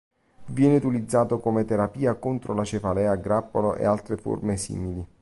Viene 0.47 0.77
utilizzato 0.77 1.37
come 1.37 1.63
terapia 1.63 2.15
contro 2.15 2.55
la 2.55 2.63
cefalea 2.63 3.11
a 3.11 3.15
grappolo 3.17 3.75
e 3.75 3.85
altre 3.85 4.17
forme 4.17 4.57
simili. 4.57 5.05